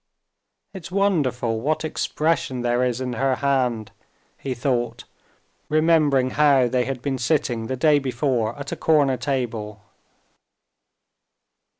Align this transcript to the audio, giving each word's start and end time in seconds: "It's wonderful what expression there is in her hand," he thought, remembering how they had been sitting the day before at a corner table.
"It's 0.73 0.89
wonderful 0.89 1.61
what 1.61 1.85
expression 1.85 2.61
there 2.63 2.83
is 2.83 3.01
in 3.01 3.13
her 3.13 3.35
hand," 3.35 3.91
he 4.39 4.55
thought, 4.55 5.03
remembering 5.69 6.31
how 6.31 6.67
they 6.67 6.85
had 6.85 7.03
been 7.03 7.19
sitting 7.19 7.67
the 7.67 7.75
day 7.77 7.99
before 7.99 8.57
at 8.57 8.71
a 8.71 8.75
corner 8.75 9.15
table. 9.17 9.79